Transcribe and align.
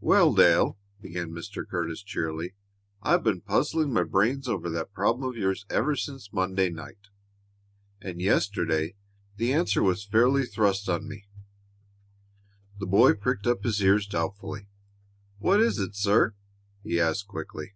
"Well, 0.00 0.32
Dale," 0.32 0.78
began 1.00 1.32
Mr. 1.32 1.66
Curtis, 1.68 2.04
cheerily, 2.04 2.54
"I've 3.02 3.24
been 3.24 3.40
puzzling 3.40 3.92
my 3.92 4.04
brains 4.04 4.46
over 4.46 4.70
that 4.70 4.92
problem 4.92 5.28
of 5.28 5.36
yours 5.36 5.66
ever 5.68 5.96
since 5.96 6.32
Monday 6.32 6.70
night, 6.70 7.08
and 8.00 8.20
yesterday 8.22 8.94
the 9.38 9.52
answer 9.52 9.82
was 9.82 10.04
fairly 10.04 10.46
thrust 10.46 10.88
on 10.88 11.08
me." 11.08 11.24
The 12.78 12.86
boy 12.86 13.14
pricked 13.14 13.48
up 13.48 13.64
his 13.64 13.82
ears 13.82 14.06
doubtfully. 14.06 14.68
"What 15.40 15.60
is 15.60 15.80
it, 15.80 15.96
sir?" 15.96 16.36
he 16.84 17.00
asked 17.00 17.26
quickly. 17.26 17.74